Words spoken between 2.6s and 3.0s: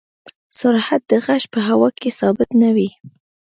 نه وي.